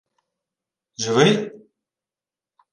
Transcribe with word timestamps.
—Живий?! 1.01 1.35